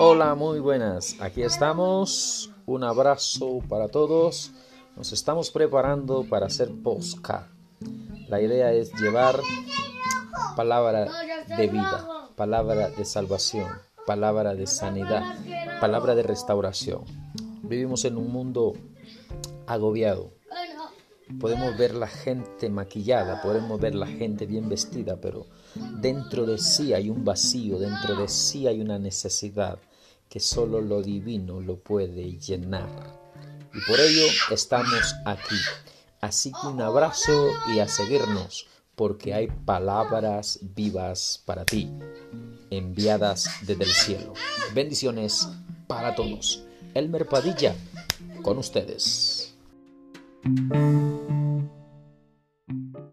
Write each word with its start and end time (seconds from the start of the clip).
Hola, 0.00 0.36
muy 0.36 0.60
buenas. 0.60 1.16
Aquí 1.20 1.42
estamos. 1.42 2.52
Un 2.66 2.84
abrazo 2.84 3.60
para 3.68 3.88
todos. 3.88 4.52
Nos 4.94 5.12
estamos 5.12 5.50
preparando 5.50 6.22
para 6.22 6.46
hacer 6.46 6.70
posca. 6.84 7.48
La 8.28 8.40
idea 8.40 8.72
es 8.72 8.92
llevar 8.94 9.40
palabra 10.54 11.08
de 11.56 11.66
vida, 11.66 12.28
palabra 12.36 12.90
de 12.90 13.04
salvación, 13.04 13.66
palabra 14.06 14.54
de 14.54 14.68
sanidad, 14.68 15.24
palabra 15.80 16.14
de 16.14 16.22
restauración. 16.22 17.02
Vivimos 17.64 18.04
en 18.04 18.18
un 18.18 18.30
mundo 18.30 18.74
agobiado. 19.66 20.30
Podemos 21.40 21.76
ver 21.76 21.94
la 21.94 22.08
gente 22.08 22.68
maquillada, 22.68 23.42
podemos 23.42 23.78
ver 23.80 23.94
la 23.94 24.06
gente 24.06 24.46
bien 24.46 24.68
vestida, 24.68 25.20
pero 25.20 25.46
dentro 26.00 26.46
de 26.46 26.58
sí 26.58 26.94
hay 26.94 27.10
un 27.10 27.24
vacío, 27.24 27.78
dentro 27.78 28.16
de 28.16 28.28
sí 28.28 28.66
hay 28.66 28.80
una 28.80 28.98
necesidad 28.98 29.78
que 30.28 30.40
solo 30.40 30.80
lo 30.80 31.02
divino 31.02 31.60
lo 31.60 31.76
puede 31.76 32.38
llenar. 32.38 32.88
Y 33.74 33.80
por 33.88 34.00
ello 34.00 34.24
estamos 34.50 35.14
aquí. 35.24 35.56
Así 36.20 36.50
que 36.50 36.66
un 36.66 36.80
abrazo 36.80 37.50
y 37.72 37.78
a 37.78 37.88
seguirnos, 37.88 38.66
porque 38.96 39.34
hay 39.34 39.46
palabras 39.46 40.58
vivas 40.74 41.42
para 41.44 41.64
ti, 41.64 41.90
enviadas 42.70 43.48
desde 43.62 43.84
el 43.84 43.92
cielo. 43.92 44.32
Bendiciones 44.74 45.48
para 45.86 46.14
todos. 46.14 46.64
Elmer 46.94 47.26
Padilla, 47.26 47.76
con 48.42 48.58
ustedes. 48.58 49.54